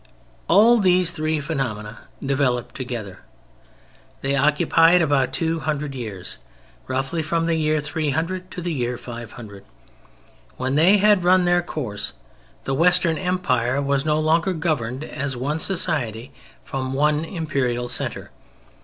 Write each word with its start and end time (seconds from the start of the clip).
All 0.49 0.79
these 0.79 1.11
three 1.11 1.39
phenomena 1.39 1.99
developed 2.25 2.73
together; 2.73 3.19
they 4.23 4.35
occupied 4.35 4.99
about 4.99 5.31
two 5.31 5.59
hundred 5.59 5.93
years—roughly 5.93 7.21
from 7.21 7.45
the 7.45 7.53
year 7.53 7.79
300 7.79 8.49
to 8.49 8.61
the 8.63 8.73
year 8.73 8.97
500. 8.97 9.63
When 10.57 10.73
they 10.73 10.97
had 10.97 11.23
run 11.23 11.45
their 11.45 11.61
course 11.61 12.13
the 12.63 12.73
Western 12.73 13.19
Empire 13.19 13.79
was 13.79 14.03
no 14.03 14.19
longer 14.19 14.53
governed 14.53 15.03
as 15.03 15.37
one 15.37 15.59
society 15.59 16.31
from 16.63 16.93
one 16.93 17.23
Imperial 17.23 17.87
centre. 17.87 18.31